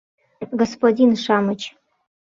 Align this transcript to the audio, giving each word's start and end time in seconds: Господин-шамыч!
Господин-шамыч! 0.61 1.61